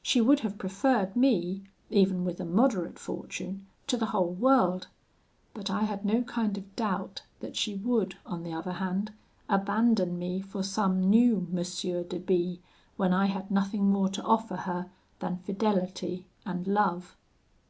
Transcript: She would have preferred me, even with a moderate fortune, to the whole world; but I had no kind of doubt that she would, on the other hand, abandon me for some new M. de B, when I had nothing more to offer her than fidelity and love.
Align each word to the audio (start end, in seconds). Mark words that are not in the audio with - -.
She 0.00 0.22
would 0.22 0.40
have 0.40 0.56
preferred 0.56 1.14
me, 1.14 1.64
even 1.90 2.24
with 2.24 2.40
a 2.40 2.46
moderate 2.46 2.98
fortune, 2.98 3.66
to 3.88 3.98
the 3.98 4.06
whole 4.06 4.32
world; 4.32 4.88
but 5.52 5.68
I 5.68 5.82
had 5.82 6.02
no 6.02 6.22
kind 6.22 6.56
of 6.56 6.74
doubt 6.76 7.24
that 7.40 7.56
she 7.56 7.74
would, 7.74 8.16
on 8.24 8.42
the 8.42 8.54
other 8.54 8.72
hand, 8.72 9.12
abandon 9.50 10.18
me 10.18 10.40
for 10.40 10.62
some 10.62 10.98
new 11.02 11.46
M. 11.54 11.62
de 12.08 12.18
B, 12.18 12.62
when 12.96 13.12
I 13.12 13.26
had 13.26 13.50
nothing 13.50 13.90
more 13.90 14.08
to 14.08 14.22
offer 14.22 14.56
her 14.56 14.90
than 15.18 15.40
fidelity 15.40 16.24
and 16.46 16.66
love. 16.66 17.14